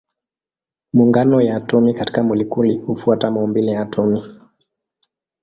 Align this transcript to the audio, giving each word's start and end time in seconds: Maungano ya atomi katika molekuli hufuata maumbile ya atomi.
Maungano 0.93 1.41
ya 1.41 1.55
atomi 1.57 1.93
katika 1.93 2.23
molekuli 2.23 2.77
hufuata 2.77 3.31
maumbile 3.31 3.71
ya 3.71 3.81
atomi. 3.81 4.21